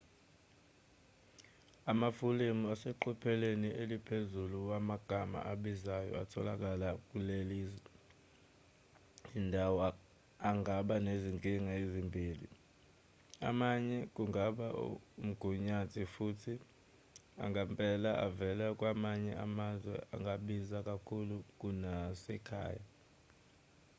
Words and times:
amafulemu 1.91 2.63
aseqophelweni 2.73 3.69
eliphezulu 3.81 4.57
wamagama 4.71 5.39
abizayo 5.53 6.11
atholakala 6.23 6.87
kulezi 7.09 7.59
zindawo 9.31 9.77
angaba 10.49 10.95
nezinkinga 11.07 11.73
ezimbili 11.83 12.47
amanye 13.49 13.99
kungaba 14.15 14.67
omgunyathi 15.23 16.03
futhi 16.15 16.53
angempela 17.43 18.11
avela 18.27 18.65
kwamanye 18.79 19.31
amazwe 19.45 19.95
angabiza 20.15 20.77
kakhulu 20.89 21.35
kunasekhaya 21.59 22.83